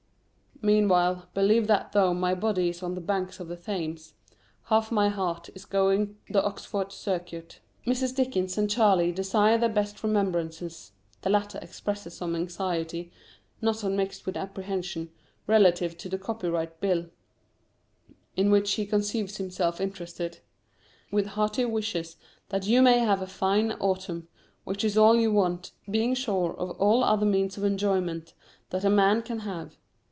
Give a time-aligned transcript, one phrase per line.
[0.63, 4.13] Meanwhile, believe that though my body is on the banks of the Thames,
[4.65, 7.61] half my heart is going the Oxford circuit.
[7.87, 8.13] Mrs.
[8.15, 10.91] Dickens and Charley desire their best remembrances
[11.23, 13.11] (the latter expresses some anxiety,
[13.59, 15.09] not unmixed with apprehension,
[15.47, 17.07] relative to the Copyright Bill,
[18.35, 20.41] in which he conceives himself interested),
[21.09, 22.17] with hearty wishes
[22.49, 24.27] that you may have a fine autumn,
[24.63, 28.35] which is all you want, being sure of all other means of enjoyment
[28.69, 29.77] that a man can have.